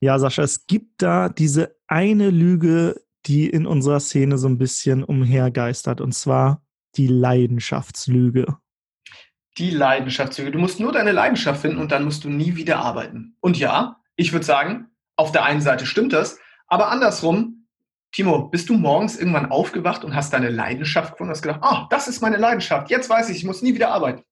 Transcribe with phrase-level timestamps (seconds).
[0.00, 5.02] Ja, Sascha, es gibt da diese eine Lüge, die in unserer Szene so ein bisschen
[5.02, 6.62] umhergeistert, und zwar
[6.96, 8.56] die Leidenschaftslüge.
[9.58, 10.52] Die Leidenschaftslüge.
[10.52, 13.36] Du musst nur deine Leidenschaft finden und dann musst du nie wieder arbeiten.
[13.40, 16.38] Und ja, ich würde sagen, auf der einen Seite stimmt das,
[16.68, 17.66] aber andersrum,
[18.12, 21.86] Timo, bist du morgens irgendwann aufgewacht und hast deine Leidenschaft gefunden und hast gedacht, oh,
[21.90, 24.22] das ist meine Leidenschaft, jetzt weiß ich, ich muss nie wieder arbeiten.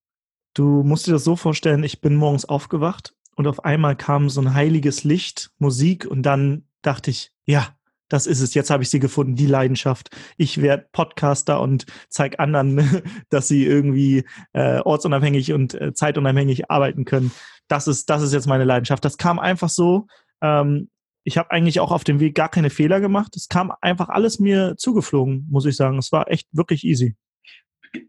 [0.55, 4.41] Du musst dir das so vorstellen, ich bin morgens aufgewacht und auf einmal kam so
[4.41, 7.77] ein heiliges Licht, Musik und dann dachte ich, ja,
[8.09, 10.11] das ist es, jetzt habe ich sie gefunden, die Leidenschaft.
[10.37, 17.05] Ich werde Podcaster und zeige anderen, dass sie irgendwie äh, ortsunabhängig und äh, zeitunabhängig arbeiten
[17.05, 17.33] können.
[17.69, 19.05] Das ist, das ist jetzt meine Leidenschaft.
[19.05, 20.07] Das kam einfach so.
[20.41, 20.89] Ähm,
[21.25, 23.35] ich habe eigentlich auch auf dem Weg gar keine Fehler gemacht.
[23.35, 25.99] Es kam einfach alles mir zugeflogen, muss ich sagen.
[25.99, 27.17] Es war echt wirklich easy.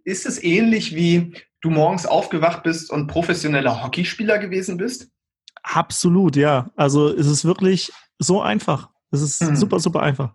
[0.03, 5.09] Ist es ähnlich wie du morgens aufgewacht bist und professioneller Hockeyspieler gewesen bist?
[5.73, 6.69] Absolut, ja.
[6.75, 8.89] Also es ist wirklich so einfach.
[9.11, 9.55] Es ist hm.
[9.55, 10.33] super, super einfach.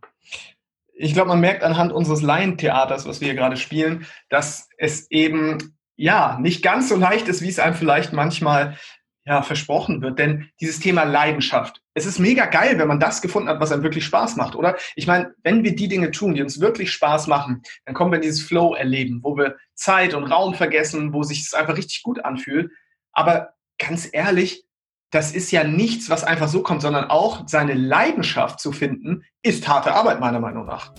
[0.94, 5.78] Ich glaube, man merkt anhand unseres Laientheaters, was wir hier gerade spielen, dass es eben
[5.96, 8.76] ja nicht ganz so leicht ist, wie es einem vielleicht manchmal
[9.24, 10.18] ja, versprochen wird.
[10.18, 13.82] Denn dieses Thema Leidenschaft, es ist mega geil, wenn man das gefunden hat, was einem
[13.82, 14.76] wirklich Spaß macht, oder?
[14.96, 18.16] Ich meine, wenn wir die Dinge tun, die uns wirklich Spaß machen, dann kommen wir
[18.16, 22.02] in dieses Flow erleben, wo wir Zeit und Raum vergessen, wo sich es einfach richtig
[22.02, 22.70] gut anfühlt.
[23.12, 24.64] Aber ganz ehrlich,
[25.12, 29.68] das ist ja nichts, was einfach so kommt, sondern auch seine Leidenschaft zu finden, ist
[29.68, 30.92] harte Arbeit meiner Meinung nach.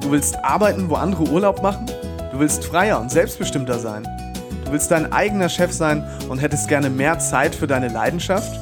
[0.00, 1.86] Du willst arbeiten, wo andere Urlaub machen?
[2.32, 4.02] Du willst freier und selbstbestimmter sein?
[4.64, 8.52] Du willst dein eigener Chef sein und hättest gerne mehr Zeit für deine Leidenschaft?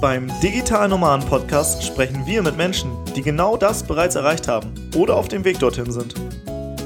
[0.00, 5.16] Beim Digital Nomaden Podcast sprechen wir mit Menschen, die genau das bereits erreicht haben oder
[5.16, 6.14] auf dem Weg dorthin sind.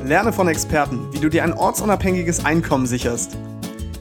[0.02, 3.36] Lerne von Experten, wie du dir ein ortsunabhängiges Einkommen sicherst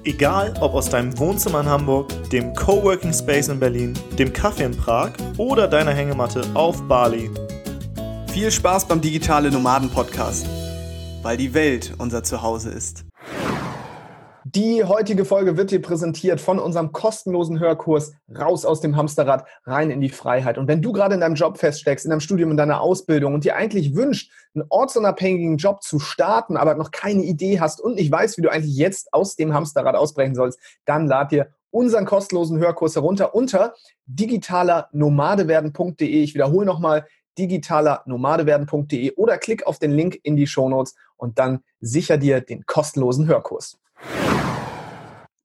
[0.03, 4.75] Egal ob aus deinem Wohnzimmer in Hamburg, dem Coworking Space in Berlin, dem Kaffee in
[4.75, 7.29] Prag oder deiner Hängematte auf Bali.
[8.33, 10.47] Viel Spaß beim Digitale Nomaden Podcast,
[11.21, 13.05] weil die Welt unser Zuhause ist.
[14.53, 19.89] Die heutige Folge wird dir präsentiert von unserem kostenlosen Hörkurs Raus aus dem Hamsterrad, rein
[19.89, 20.57] in die Freiheit.
[20.57, 23.45] Und wenn du gerade in deinem Job feststeckst, in deinem Studium, in deiner Ausbildung und
[23.45, 28.11] dir eigentlich wünscht, einen ortsunabhängigen Job zu starten, aber noch keine Idee hast und nicht
[28.11, 32.59] weißt, wie du eigentlich jetzt aus dem Hamsterrad ausbrechen sollst, dann lad dir unseren kostenlosen
[32.59, 33.73] Hörkurs herunter unter
[34.07, 36.23] digitalernomadewerden.de.
[36.23, 37.07] Ich wiederhole nochmal
[37.37, 43.27] digitalernomadewerden.de oder klick auf den Link in die Shownotes und dann sicher dir den kostenlosen
[43.27, 43.77] Hörkurs.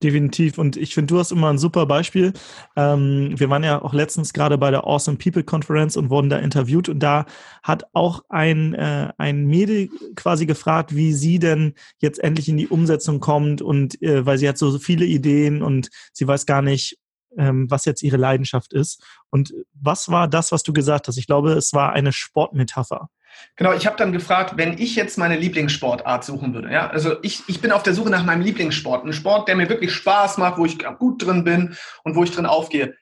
[0.02, 0.58] Definitiv.
[0.58, 2.34] Und ich finde, du hast immer ein super Beispiel.
[2.76, 6.38] Ähm, wir waren ja auch letztens gerade bei der Awesome People Conference und wurden da
[6.38, 6.90] interviewt.
[6.90, 7.24] Und da
[7.62, 12.68] hat auch ein, äh, ein Mädel quasi gefragt, wie sie denn jetzt endlich in die
[12.68, 13.62] Umsetzung kommt.
[13.62, 16.98] Und äh, weil sie hat so viele Ideen und sie weiß gar nicht,
[17.36, 19.02] ähm, was jetzt ihre Leidenschaft ist.
[19.30, 21.18] Und was war das, was du gesagt hast?
[21.18, 23.08] Ich glaube, es war eine Sportmetapher.
[23.56, 26.72] Genau, ich habe dann gefragt, wenn ich jetzt meine Lieblingssportart suchen würde.
[26.72, 29.04] Ja, also ich, ich bin auf der Suche nach meinem Lieblingssport.
[29.04, 32.30] Ein Sport, der mir wirklich Spaß macht, wo ich gut drin bin und wo ich
[32.30, 32.94] drin aufgehe.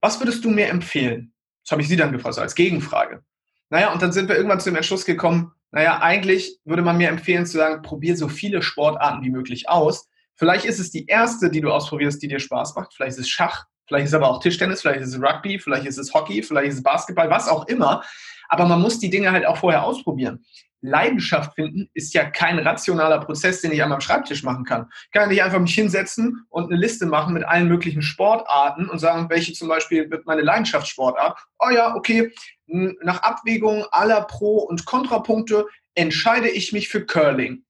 [0.00, 1.32] Was würdest du mir empfehlen?
[1.62, 3.22] Das habe ich sie dann gefragt, so als Gegenfrage.
[3.70, 7.08] Naja, und dann sind wir irgendwann zu dem Entschluss gekommen, naja, eigentlich würde man mir
[7.08, 10.10] empfehlen zu sagen, probier so viele Sportarten wie möglich aus.
[10.34, 12.92] Vielleicht ist es die erste, die du ausprobierst, die dir Spaß macht.
[12.92, 15.84] Vielleicht ist es Schach, vielleicht ist es aber auch Tischtennis, vielleicht ist es Rugby, vielleicht
[15.84, 18.02] ist es Hockey, vielleicht ist es Basketball, was auch immer.
[18.48, 20.44] Aber man muss die Dinge halt auch vorher ausprobieren.
[20.80, 24.90] Leidenschaft finden ist ja kein rationaler Prozess, den ich an meinem Schreibtisch machen kann.
[25.04, 28.98] Ich kann nicht einfach mich hinsetzen und eine Liste machen mit allen möglichen Sportarten und
[28.98, 31.38] sagen, welche zum Beispiel wird meine Leidenschaftssportart.
[31.58, 32.32] Oh ja, okay,
[32.66, 37.64] nach Abwägung aller Pro- und Kontrapunkte entscheide ich mich für Curling.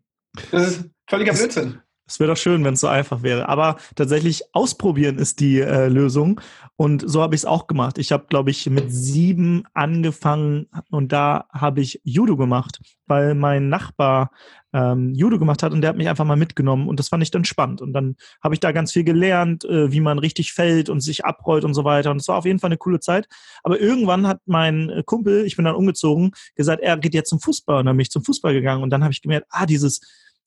[0.51, 1.81] das ist völliger Blödsinn.
[2.09, 3.47] Es wäre doch schön, wenn es so einfach wäre.
[3.47, 6.41] Aber tatsächlich ausprobieren ist die äh, Lösung.
[6.75, 7.97] Und so habe ich es auch gemacht.
[7.99, 13.69] Ich habe, glaube ich, mit sieben angefangen und da habe ich Judo gemacht, weil mein
[13.69, 14.31] Nachbar
[14.73, 17.31] ähm, Judo gemacht hat und der hat mich einfach mal mitgenommen und das fand ich
[17.31, 17.81] dann spannend.
[17.81, 21.25] Und dann habe ich da ganz viel gelernt, äh, wie man richtig fällt und sich
[21.25, 22.11] abrollt und so weiter.
[22.11, 23.27] Und es war auf jeden Fall eine coole Zeit.
[23.63, 27.39] Aber irgendwann hat mein äh, Kumpel, ich bin dann umgezogen, gesagt, er geht jetzt zum
[27.39, 30.01] Fußball und dann bin ich zum Fußball gegangen und dann habe ich gemerkt, ah, dieses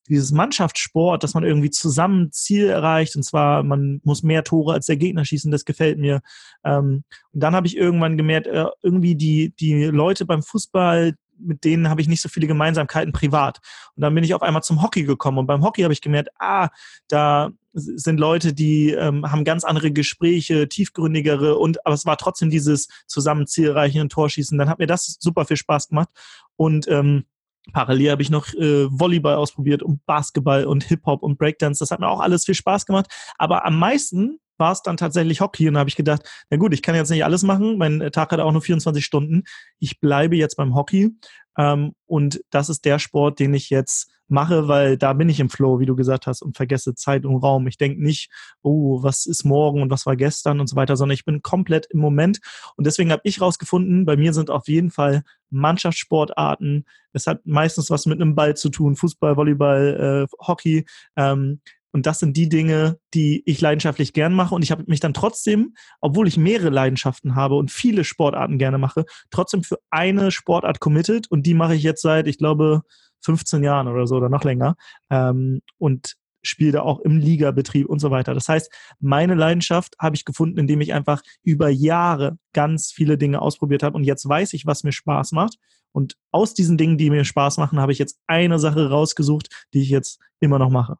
[0.08, 4.86] dieses Mannschaftssport, dass man irgendwie zusammen Ziel erreicht und zwar man muss mehr Tore als
[4.86, 6.22] der Gegner schießen, das gefällt mir.
[6.64, 11.64] Ähm, und dann habe ich irgendwann gemerkt, äh, irgendwie die, die Leute beim Fußball, mit
[11.64, 13.60] denen habe ich nicht so viele Gemeinsamkeiten privat.
[13.96, 16.30] Und dann bin ich auf einmal zum Hockey gekommen und beim Hockey habe ich gemerkt,
[16.38, 16.68] ah,
[17.08, 22.50] da sind Leute, die ähm, haben ganz andere Gespräche, tiefgründigere und aber es war trotzdem
[22.50, 24.58] dieses zusammen Ziel erreichen und Torschießen.
[24.58, 26.10] Dann hat mir das super viel Spaß gemacht
[26.56, 27.24] und ähm,
[27.72, 31.78] Parallel habe ich noch äh, Volleyball ausprobiert und Basketball und Hip-Hop und Breakdance.
[31.78, 33.06] Das hat mir auch alles viel Spaß gemacht.
[33.38, 36.72] Aber am meisten war es dann tatsächlich Hockey und da habe ich gedacht, na gut,
[36.72, 39.42] ich kann jetzt nicht alles machen, mein Tag hat auch nur 24 Stunden,
[39.80, 41.10] ich bleibe jetzt beim Hockey
[41.58, 45.50] ähm, und das ist der Sport, den ich jetzt mache, weil da bin ich im
[45.50, 47.66] Flow, wie du gesagt hast, und vergesse Zeit und Raum.
[47.66, 48.30] Ich denke nicht,
[48.62, 51.86] oh, was ist morgen und was war gestern und so weiter, sondern ich bin komplett
[51.90, 52.40] im Moment.
[52.76, 56.86] Und deswegen habe ich rausgefunden, bei mir sind auf jeden Fall Mannschaftssportarten.
[57.12, 60.86] Es hat meistens was mit einem Ball zu tun, Fußball, Volleyball, äh, Hockey.
[61.16, 61.60] Ähm,
[61.92, 64.54] und das sind die Dinge, die ich leidenschaftlich gern mache.
[64.54, 68.78] Und ich habe mich dann trotzdem, obwohl ich mehrere Leidenschaften habe und viele Sportarten gerne
[68.78, 71.30] mache, trotzdem für eine Sportart committed.
[71.30, 72.82] Und die mache ich jetzt seit, ich glaube,
[73.20, 74.74] 15 Jahren oder so oder noch länger.
[75.10, 78.34] Ähm, und spiele da auch im Ligabetrieb und so weiter.
[78.34, 83.40] Das heißt, meine Leidenschaft habe ich gefunden, indem ich einfach über Jahre ganz viele Dinge
[83.40, 85.56] ausprobiert habe und jetzt weiß ich, was mir Spaß macht.
[85.92, 89.82] Und aus diesen Dingen, die mir Spaß machen, habe ich jetzt eine Sache rausgesucht, die
[89.82, 90.96] ich jetzt immer noch mache.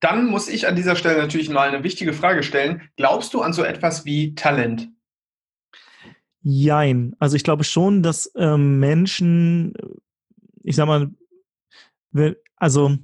[0.00, 2.82] Dann muss ich an dieser Stelle natürlich mal eine wichtige Frage stellen.
[2.96, 4.88] Glaubst du an so etwas wie Talent?
[6.42, 7.14] Jein.
[7.18, 9.74] Also ich glaube schon, dass ähm, Menschen,
[10.62, 11.10] ich sag mal,
[12.56, 12.96] also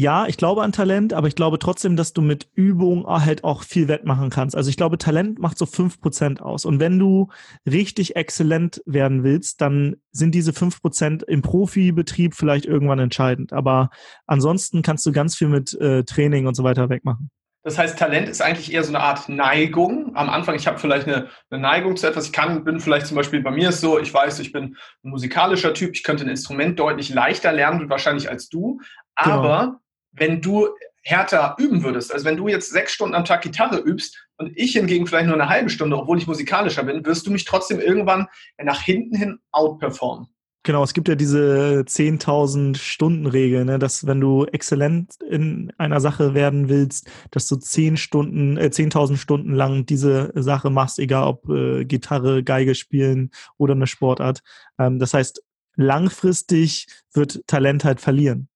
[0.00, 3.64] ja, ich glaube an Talent, aber ich glaube trotzdem, dass du mit Übung halt auch
[3.64, 4.54] viel wettmachen kannst.
[4.54, 6.64] Also ich glaube, Talent macht so fünf Prozent aus.
[6.64, 7.30] Und wenn du
[7.68, 13.52] richtig exzellent werden willst, dann sind diese fünf Prozent im Profibetrieb vielleicht irgendwann entscheidend.
[13.52, 13.90] Aber
[14.28, 17.28] ansonsten kannst du ganz viel mit äh, Training und so weiter wegmachen.
[17.64, 20.14] Das heißt, Talent ist eigentlich eher so eine Art Neigung.
[20.14, 22.26] Am Anfang, ich habe vielleicht eine, eine, Neigung zu etwas.
[22.26, 25.10] Ich kann, bin vielleicht zum Beispiel bei mir ist so, ich weiß, ich bin ein
[25.10, 28.80] musikalischer Typ, ich könnte ein Instrument deutlich leichter lernen, wahrscheinlich als du.
[29.20, 29.34] Genau.
[29.34, 29.78] Aber genau
[30.12, 30.68] wenn du
[31.02, 34.72] härter üben würdest, also wenn du jetzt sechs Stunden am Tag Gitarre übst und ich
[34.72, 38.26] hingegen vielleicht nur eine halbe Stunde, obwohl ich musikalischer bin, wirst du mich trotzdem irgendwann
[38.62, 40.28] nach hinten hin outperformen.
[40.64, 46.00] Genau, es gibt ja diese 10.000 Stunden Regel, ne, dass wenn du exzellent in einer
[46.00, 51.26] Sache werden willst, dass du 10 Stunden, äh, 10.000 Stunden lang diese Sache machst, egal
[51.26, 54.42] ob äh, Gitarre, Geige spielen oder eine Sportart.
[54.78, 55.42] Ähm, das heißt,
[55.76, 58.48] langfristig wird Talent halt verlieren.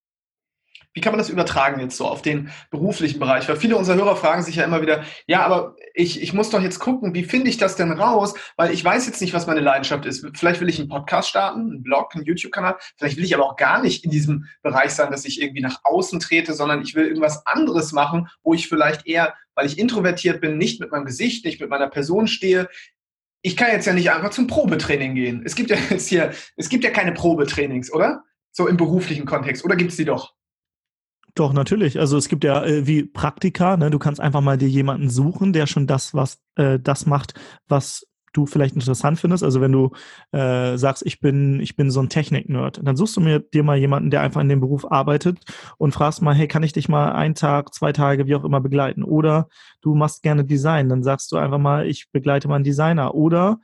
[0.95, 3.49] Wie kann man das übertragen jetzt so auf den beruflichen Bereich?
[3.49, 6.61] Weil viele unserer Hörer fragen sich ja immer wieder, ja, aber ich, ich muss doch
[6.61, 8.35] jetzt gucken, wie finde ich das denn raus?
[8.57, 10.27] Weil ich weiß jetzt nicht, was meine Leidenschaft ist.
[10.35, 12.77] Vielleicht will ich einen Podcast starten, einen Blog, einen YouTube-Kanal.
[12.97, 15.81] Vielleicht will ich aber auch gar nicht in diesem Bereich sein, dass ich irgendwie nach
[15.85, 20.41] außen trete, sondern ich will irgendwas anderes machen, wo ich vielleicht eher, weil ich introvertiert
[20.41, 22.69] bin, nicht mit meinem Gesicht, nicht mit meiner Person stehe,
[23.43, 25.43] ich kann jetzt ja nicht einfach zum Probetraining gehen.
[25.45, 28.23] Es gibt ja jetzt hier, es gibt ja keine Probetrainings, oder?
[28.53, 29.65] So im beruflichen Kontext.
[29.65, 30.35] Oder gibt es die doch?
[31.35, 31.99] Doch, natürlich.
[31.99, 33.91] Also es gibt ja äh, wie Praktika, ne?
[33.91, 37.35] du kannst einfach mal dir jemanden suchen, der schon das, was äh, das macht,
[37.69, 39.43] was du vielleicht interessant findest.
[39.43, 39.93] Also wenn du
[40.33, 43.77] äh, sagst, ich bin, ich bin so ein Technik-Nerd, dann suchst du mir dir mal
[43.77, 45.39] jemanden, der einfach in dem Beruf arbeitet
[45.79, 48.61] und fragst mal, hey, kann ich dich mal einen Tag, zwei Tage, wie auch immer
[48.61, 49.03] begleiten?
[49.03, 49.49] Oder
[49.81, 53.15] du machst gerne Design, dann sagst du einfach mal, ich begleite mal einen Designer.
[53.15, 53.59] Oder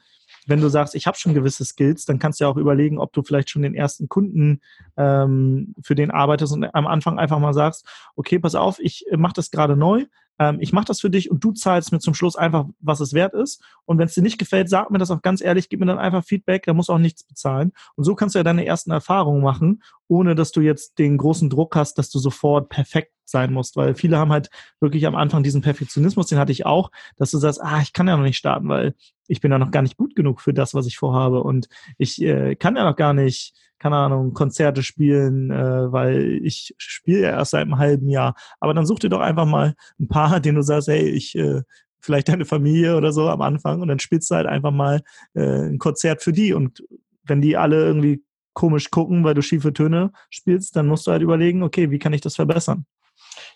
[0.48, 3.12] wenn du sagst, ich habe schon gewisse Skills, dann kannst du ja auch überlegen, ob
[3.12, 4.60] du vielleicht schon den ersten Kunden
[4.96, 7.86] ähm, für den arbeitest und am Anfang einfach mal sagst,
[8.16, 10.06] okay, pass auf, ich mache das gerade neu,
[10.38, 13.12] ähm, ich mache das für dich und du zahlst mir zum Schluss einfach, was es
[13.12, 13.62] wert ist.
[13.84, 15.98] Und wenn es dir nicht gefällt, sag mir das auch ganz ehrlich, gib mir dann
[15.98, 17.72] einfach Feedback, da musst du auch nichts bezahlen.
[17.96, 21.50] Und so kannst du ja deine ersten Erfahrungen machen, ohne dass du jetzt den großen
[21.50, 25.42] Druck hast, dass du sofort perfekt sein musst, weil viele haben halt wirklich am Anfang
[25.42, 28.38] diesen Perfektionismus, den hatte ich auch, dass du sagst, ah, ich kann ja noch nicht
[28.38, 28.94] starten, weil
[29.26, 31.68] ich bin ja noch gar nicht gut genug für das, was ich vorhabe und
[31.98, 37.20] ich äh, kann ja noch gar nicht keine Ahnung, Konzerte spielen, äh, weil ich spiele
[37.20, 38.34] ja erst seit einem halben Jahr.
[38.58, 41.62] Aber dann such dir doch einfach mal ein paar, denen du sagst, hey, ich äh,
[42.00, 45.02] vielleicht deine Familie oder so am Anfang und dann spielst du halt einfach mal
[45.34, 46.82] äh, ein Konzert für die und
[47.24, 48.22] wenn die alle irgendwie
[48.54, 52.12] komisch gucken, weil du schiefe Töne spielst, dann musst du halt überlegen, okay, wie kann
[52.12, 52.86] ich das verbessern?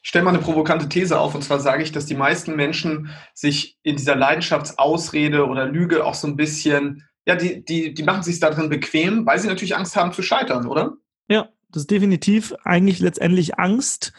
[0.02, 3.10] Ich stelle mal eine provokante These auf, und zwar sage ich, dass die meisten Menschen
[3.34, 8.22] sich in dieser Leidenschaftsausrede oder Lüge auch so ein bisschen ja, die, die, die machen
[8.22, 10.96] sich darin bequem, weil sie natürlich Angst haben zu scheitern, oder?
[11.28, 14.12] Ja, das ist definitiv eigentlich letztendlich Angst,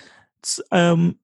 [0.71, 1.19] ähm,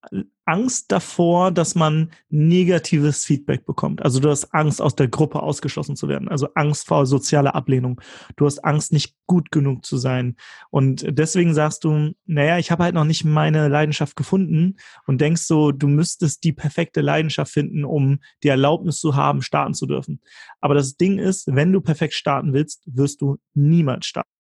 [0.46, 4.02] Angst davor, dass man negatives Feedback bekommt.
[4.02, 6.28] Also du hast Angst, aus der Gruppe ausgeschlossen zu werden.
[6.28, 8.02] Also Angst vor sozialer Ablehnung.
[8.36, 10.38] Du hast Angst, nicht gut genug zu sein.
[10.72, 15.44] Und deswegen sagst du, naja, ich habe halt noch nicht meine Leidenschaft gefunden und denkst
[15.44, 20.20] so, du müsstest die perfekte Leidenschaft finden, um die Erlaubnis zu haben, starten zu dürfen.
[20.62, 24.39] Aber das Ding ist, wenn du perfekt starten willst, wirst du niemals starten.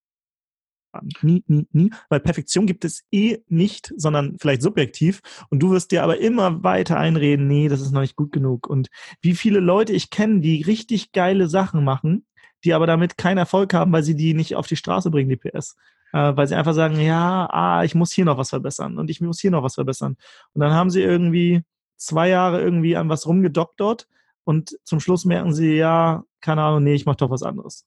[1.21, 5.21] Nie, nie, nie, weil Perfektion gibt es eh nicht, sondern vielleicht subjektiv.
[5.49, 8.67] Und du wirst dir aber immer weiter einreden, nee, das ist noch nicht gut genug.
[8.67, 8.89] Und
[9.21, 12.25] wie viele Leute ich kenne, die richtig geile Sachen machen,
[12.63, 15.37] die aber damit keinen Erfolg haben, weil sie die nicht auf die Straße bringen, die
[15.37, 15.75] PS.
[16.11, 19.21] Äh, weil sie einfach sagen, ja, ah, ich muss hier noch was verbessern und ich
[19.21, 20.17] muss hier noch was verbessern.
[20.53, 21.61] Und dann haben sie irgendwie
[21.97, 24.07] zwei Jahre irgendwie an was rumgedoktert
[24.43, 27.85] und zum Schluss merken sie, ja, keine Ahnung, nee, ich mache doch was anderes.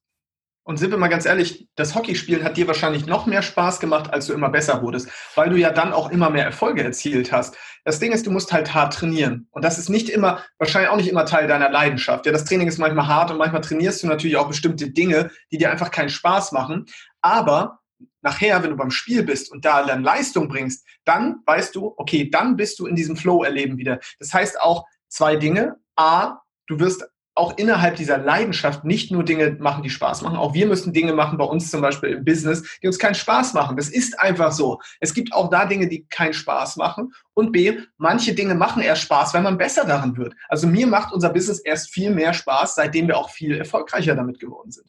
[0.64, 4.12] Und sind wir mal ganz ehrlich, das Hockeyspielen hat dir wahrscheinlich noch mehr Spaß gemacht,
[4.12, 7.57] als du immer besser wurdest, weil du ja dann auch immer mehr Erfolge erzielt hast.
[7.85, 9.49] Das Ding ist, du musst halt hart trainieren.
[9.50, 12.26] Und das ist nicht immer, wahrscheinlich auch nicht immer Teil deiner Leidenschaft.
[12.26, 15.59] Ja, das Training ist manchmal hart und manchmal trainierst du natürlich auch bestimmte Dinge, die
[15.59, 16.87] dir einfach keinen Spaß machen.
[17.23, 17.81] Aber
[18.21, 22.31] nachher, wenn du beim Spiel bist und da dann Leistung bringst, dann weißt du, okay,
[22.31, 23.99] dann bist du in diesem Flow erleben wieder.
[24.21, 25.76] Das heißt auch zwei Dinge.
[25.97, 26.38] A,
[26.69, 30.36] du wirst auch innerhalb dieser Leidenschaft nicht nur Dinge machen, die Spaß machen.
[30.36, 33.54] Auch wir müssen Dinge machen, bei uns zum Beispiel im Business, die uns keinen Spaß
[33.54, 33.76] machen.
[33.76, 34.80] Das ist einfach so.
[35.00, 37.12] Es gibt auch da Dinge, die keinen Spaß machen.
[37.34, 40.34] Und B, manche Dinge machen erst Spaß, wenn man besser daran wird.
[40.48, 44.38] Also mir macht unser Business erst viel mehr Spaß, seitdem wir auch viel erfolgreicher damit
[44.38, 44.86] geworden sind.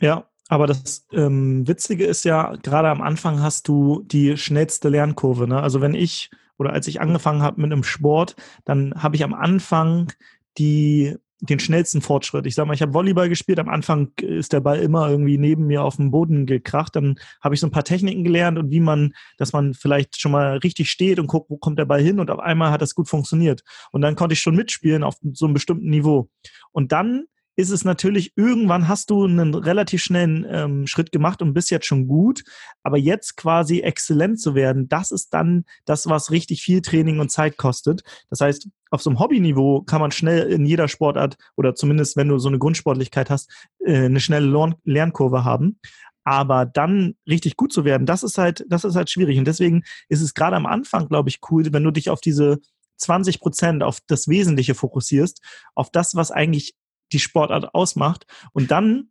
[0.00, 5.46] Ja, aber das ähm, Witzige ist ja, gerade am Anfang hast du die schnellste Lernkurve.
[5.46, 5.60] Ne?
[5.60, 9.34] Also wenn ich oder als ich angefangen habe mit einem Sport, dann habe ich am
[9.34, 10.12] Anfang
[10.58, 12.46] die den schnellsten Fortschritt.
[12.46, 15.66] Ich sag mal, ich habe Volleyball gespielt, am Anfang ist der Ball immer irgendwie neben
[15.66, 18.80] mir auf dem Boden gekracht, dann habe ich so ein paar Techniken gelernt und wie
[18.80, 22.20] man, dass man vielleicht schon mal richtig steht und guckt, wo kommt der Ball hin
[22.20, 23.62] und auf einmal hat das gut funktioniert.
[23.92, 26.30] Und dann konnte ich schon mitspielen auf so einem bestimmten Niveau.
[26.72, 27.26] Und dann
[27.56, 31.86] ist es natürlich, irgendwann hast du einen relativ schnellen ähm, Schritt gemacht und bist jetzt
[31.86, 32.44] schon gut,
[32.82, 37.30] aber jetzt quasi exzellent zu werden, das ist dann das, was richtig viel Training und
[37.30, 38.02] Zeit kostet.
[38.28, 42.28] Das heißt, auf so einem Hobbyniveau kann man schnell in jeder Sportart oder zumindest wenn
[42.28, 43.50] du so eine Grundsportlichkeit hast,
[43.84, 45.80] äh, eine schnelle Lernkurve haben.
[46.24, 49.38] Aber dann richtig gut zu werden, das ist halt, das ist halt schwierig.
[49.38, 52.58] Und deswegen ist es gerade am Anfang, glaube ich, cool, wenn du dich auf diese
[52.96, 55.40] 20 Prozent auf das Wesentliche fokussierst,
[55.74, 56.74] auf das, was eigentlich
[57.12, 58.26] die Sportart ausmacht.
[58.52, 59.10] Und dann,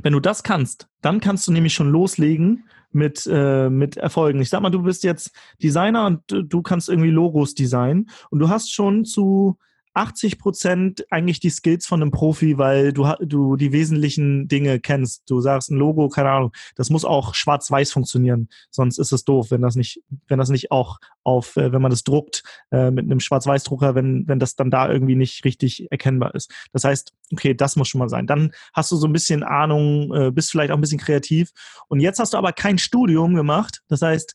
[0.00, 4.40] wenn du das kannst, dann kannst du nämlich schon loslegen mit, äh, mit Erfolgen.
[4.40, 8.48] Ich sag mal, du bist jetzt Designer und du kannst irgendwie Logos designen und du
[8.48, 9.58] hast schon zu
[9.94, 15.28] 80 Prozent eigentlich die Skills von einem Profi, weil du, du die wesentlichen Dinge kennst.
[15.28, 18.48] Du sagst ein Logo, keine Ahnung, das muss auch schwarz-weiß funktionieren.
[18.70, 21.90] Sonst ist es doof, wenn das nicht, wenn das nicht auch auf, äh, wenn man
[21.90, 26.34] das druckt äh, mit einem Schwarz-Weiß-Drucker, wenn, wenn das dann da irgendwie nicht richtig erkennbar
[26.34, 26.50] ist.
[26.72, 28.26] Das heißt, okay, das muss schon mal sein.
[28.26, 31.50] Dann hast du so ein bisschen Ahnung, äh, bist vielleicht auch ein bisschen kreativ.
[31.88, 33.82] Und jetzt hast du aber kein Studium gemacht.
[33.88, 34.34] Das heißt,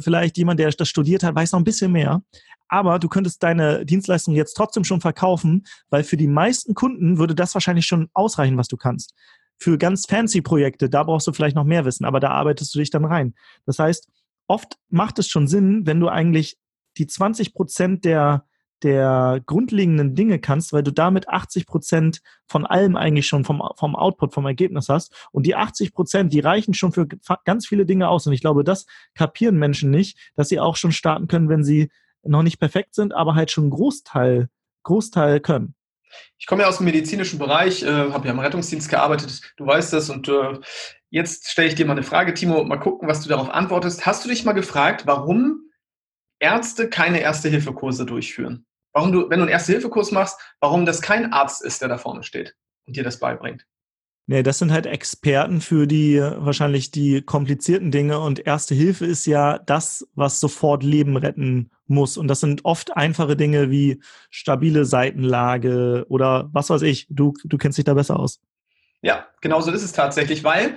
[0.00, 2.22] vielleicht jemand, der das studiert hat, weiß noch ein bisschen mehr
[2.74, 7.36] aber du könntest deine Dienstleistung jetzt trotzdem schon verkaufen, weil für die meisten Kunden würde
[7.36, 9.14] das wahrscheinlich schon ausreichen, was du kannst.
[9.58, 12.80] Für ganz fancy Projekte, da brauchst du vielleicht noch mehr Wissen, aber da arbeitest du
[12.80, 13.34] dich dann rein.
[13.64, 14.08] Das heißt,
[14.48, 16.58] oft macht es schon Sinn, wenn du eigentlich
[16.98, 18.44] die 20 Prozent der,
[18.82, 23.94] der grundlegenden Dinge kannst, weil du damit 80 Prozent von allem eigentlich schon vom, vom
[23.94, 25.28] Output, vom Ergebnis hast.
[25.30, 27.06] Und die 80 Prozent, die reichen schon für
[27.44, 28.26] ganz viele Dinge aus.
[28.26, 31.90] Und ich glaube, das kapieren Menschen nicht, dass sie auch schon starten können, wenn sie
[32.26, 34.48] noch nicht perfekt sind, aber halt schon Großteil,
[34.82, 35.74] Großteil können.
[36.38, 39.92] Ich komme ja aus dem medizinischen Bereich, äh, habe ja im Rettungsdienst gearbeitet, du weißt
[39.92, 40.58] das und äh,
[41.10, 44.06] jetzt stelle ich dir mal eine Frage, Timo, mal gucken, was du darauf antwortest.
[44.06, 45.70] Hast du dich mal gefragt, warum
[46.38, 48.66] Ärzte keine Erste-Hilfe-Kurse durchführen?
[48.92, 52.22] Warum du, wenn du einen Erste-Hilfe-Kurs machst, warum das kein Arzt ist, der da vorne
[52.22, 52.54] steht
[52.86, 53.66] und dir das beibringt?
[54.26, 59.26] Nee, das sind halt Experten für die wahrscheinlich die komplizierten Dinge und Erste Hilfe ist
[59.26, 62.16] ja das, was sofort Leben retten muss.
[62.16, 64.00] Und das sind oft einfache Dinge wie
[64.30, 67.06] stabile Seitenlage oder was weiß ich.
[67.10, 68.40] Du, du kennst dich da besser aus.
[69.02, 70.76] Ja, genau so ist es tatsächlich, weil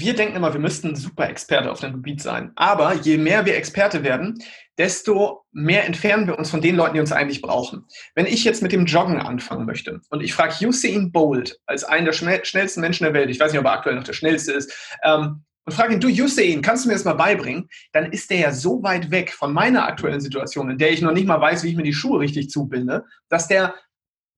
[0.00, 2.52] wir denken immer, wir müssten super Experte auf dem Gebiet sein.
[2.54, 4.38] Aber je mehr wir Experte werden,
[4.78, 7.84] desto mehr entfernen wir uns von den Leuten, die uns eigentlich brauchen.
[8.14, 12.06] Wenn ich jetzt mit dem Joggen anfangen möchte und ich frage Usain Bolt als einen
[12.06, 14.72] der schnellsten Menschen der Welt, ich weiß nicht, ob er aktuell noch der schnellste ist,
[15.02, 17.68] ähm, und frage ihn, du Usain, kannst du mir das mal beibringen?
[17.92, 21.12] Dann ist der ja so weit weg von meiner aktuellen Situation, in der ich noch
[21.12, 23.74] nicht mal weiß, wie ich mir die Schuhe richtig zubinde, dass der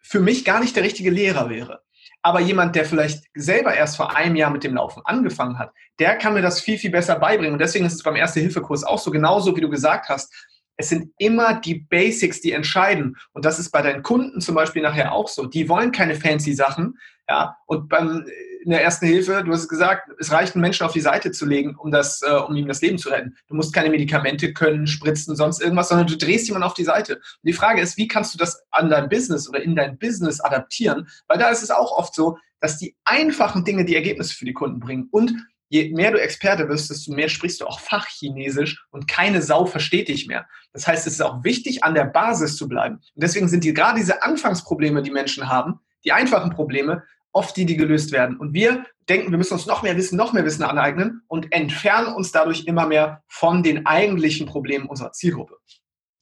[0.01, 1.83] für mich gar nicht der richtige Lehrer wäre.
[2.23, 6.17] Aber jemand, der vielleicht selber erst vor einem Jahr mit dem Laufen angefangen hat, der
[6.17, 7.55] kann mir das viel, viel besser beibringen.
[7.55, 10.33] Und deswegen ist es beim Erste-Hilfe-Kurs auch so, genauso wie du gesagt hast.
[10.77, 13.17] Es sind immer die Basics, die entscheiden.
[13.33, 15.47] Und das ist bei deinen Kunden zum Beispiel nachher auch so.
[15.47, 16.99] Die wollen keine fancy Sachen.
[17.29, 18.25] Ja, und beim,
[18.63, 21.47] in der ersten Hilfe, du hast gesagt, es reicht, einen Menschen auf die Seite zu
[21.47, 23.37] legen, um, das, äh, um ihm das Leben zu retten.
[23.49, 27.17] Du musst keine Medikamente können, spritzen, sonst irgendwas, sondern du drehst jemanden auf die Seite.
[27.17, 30.41] Und die Frage ist, wie kannst du das an dein Business oder in dein Business
[30.41, 31.09] adaptieren?
[31.27, 34.53] Weil da ist es auch oft so, dass die einfachen Dinge die Ergebnisse für die
[34.53, 35.09] Kunden bringen.
[35.11, 35.33] Und
[35.71, 40.09] je mehr du Experte wirst, desto mehr sprichst du auch Fachchinesisch und keine Sau versteht
[40.09, 40.47] dich mehr.
[40.73, 42.97] Das heißt, es ist auch wichtig, an der Basis zu bleiben.
[42.97, 47.67] Und deswegen sind die gerade diese Anfangsprobleme, die Menschen haben, die einfachen Probleme, oft die,
[47.67, 48.37] die gelöst werden.
[48.37, 52.15] Und wir denken, wir müssen uns noch mehr Wissen, noch mehr Wissen aneignen und entfernen
[52.15, 55.57] uns dadurch immer mehr von den eigentlichen Problemen unserer Zielgruppe.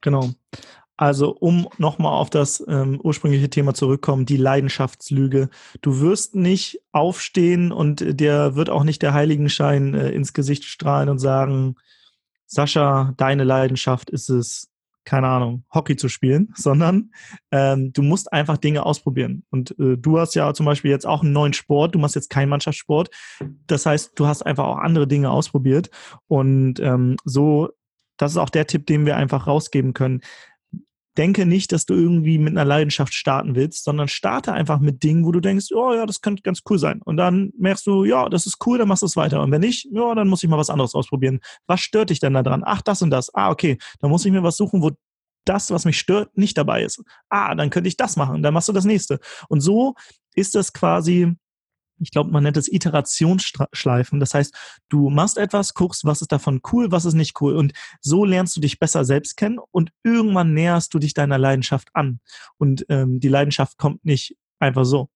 [0.00, 0.30] Genau.
[0.96, 5.48] Also, um nochmal auf das ähm, ursprüngliche Thema zurückkommen, die Leidenschaftslüge.
[5.80, 11.08] Du wirst nicht aufstehen und dir wird auch nicht der Heiligenschein äh, ins Gesicht strahlen
[11.08, 11.76] und sagen,
[12.46, 14.67] Sascha, deine Leidenschaft ist es,
[15.08, 17.10] keine Ahnung, Hockey zu spielen, sondern
[17.50, 19.44] ähm, du musst einfach Dinge ausprobieren.
[19.50, 22.28] Und äh, du hast ja zum Beispiel jetzt auch einen neuen Sport, du machst jetzt
[22.28, 23.10] keinen Mannschaftssport.
[23.66, 25.90] Das heißt, du hast einfach auch andere Dinge ausprobiert.
[26.26, 27.70] Und ähm, so,
[28.18, 30.20] das ist auch der Tipp, den wir einfach rausgeben können
[31.18, 35.25] denke nicht, dass du irgendwie mit einer Leidenschaft starten willst, sondern starte einfach mit Dingen,
[35.26, 37.02] wo du denkst, oh ja, das könnte ganz cool sein.
[37.04, 39.42] Und dann merkst du, ja, das ist cool, dann machst du es weiter.
[39.42, 41.40] Und wenn nicht, ja, dann muss ich mal was anderes ausprobieren.
[41.66, 42.62] Was stört dich denn da dran?
[42.64, 43.34] Ach, das und das.
[43.34, 43.78] Ah, okay.
[43.98, 44.92] Dann muss ich mir was suchen, wo
[45.44, 47.02] das, was mich stört, nicht dabei ist.
[47.28, 48.42] Ah, dann könnte ich das machen.
[48.42, 49.18] Dann machst du das nächste.
[49.48, 49.94] Und so
[50.34, 51.34] ist das quasi
[52.00, 54.21] ich glaube, man nennt es Iterationsschleifen.
[54.21, 54.55] Das heißt,
[54.88, 57.57] du machst etwas, guckst, was ist davon cool, was ist nicht cool.
[57.57, 61.88] Und so lernst du dich besser selbst kennen und irgendwann näherst du dich deiner Leidenschaft
[61.95, 62.21] an.
[62.59, 65.09] Und ähm, die Leidenschaft kommt nicht einfach so.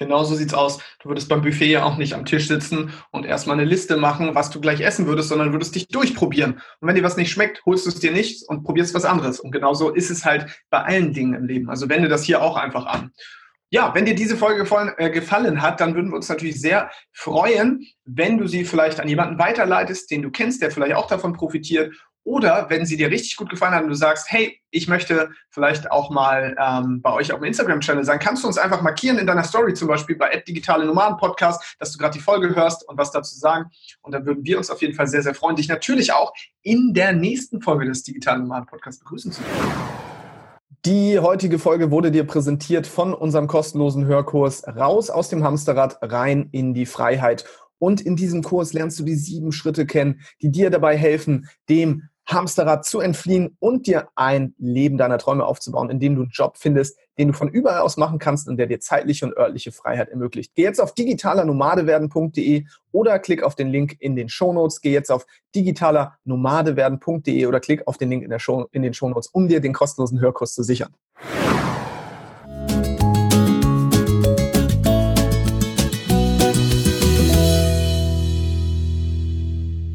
[0.00, 0.78] Genau so sieht's aus.
[1.02, 4.34] Du würdest beim Buffet ja auch nicht am Tisch sitzen und erstmal eine Liste machen,
[4.34, 6.54] was du gleich essen würdest, sondern würdest dich durchprobieren.
[6.54, 9.40] Und wenn dir was nicht schmeckt, holst du es dir nicht und probierst was anderes.
[9.40, 11.68] Und genauso ist es halt bei allen Dingen im Leben.
[11.68, 13.12] Also wende das hier auch einfach an.
[13.72, 16.90] Ja, wenn dir diese Folge gefallen, äh, gefallen hat, dann würden wir uns natürlich sehr
[17.12, 21.34] freuen, wenn du sie vielleicht an jemanden weiterleitest, den du kennst, der vielleicht auch davon
[21.34, 21.94] profitiert.
[22.24, 25.90] Oder wenn sie dir richtig gut gefallen hat und du sagst, hey, ich möchte vielleicht
[25.90, 29.26] auch mal ähm, bei euch auf dem Instagram-Channel sein, kannst du uns einfach markieren in
[29.26, 32.98] deiner Story, zum Beispiel bei Digitale Nomaden Podcast, dass du gerade die Folge hörst und
[32.98, 33.70] was dazu sagen.
[34.02, 36.92] Und dann würden wir uns auf jeden Fall sehr, sehr freuen, dich natürlich auch in
[36.92, 40.09] der nächsten Folge des Digitalen Nomaden Podcasts begrüßen zu können.
[40.86, 46.48] Die heutige Folge wurde dir präsentiert von unserem kostenlosen Hörkurs Raus aus dem Hamsterrad, rein
[46.52, 47.44] in die Freiheit.
[47.78, 52.04] Und in diesem Kurs lernst du die sieben Schritte kennen, die dir dabei helfen, dem
[52.24, 56.56] Hamsterrad zu entfliehen und dir ein Leben deiner Träume aufzubauen, in dem du einen Job
[56.56, 60.08] findest, den du von überall aus machen kannst und der dir zeitliche und örtliche Freiheit
[60.08, 60.52] ermöglicht.
[60.54, 64.80] Geh jetzt auf digitalernomadewerden.de oder klick auf den Link in den Shownotes.
[64.80, 69.48] Geh jetzt auf digitalernomadewerden.de oder klick auf den Link in, Show, in den Shownotes, um
[69.48, 70.94] dir den kostenlosen Hörkurs zu sichern.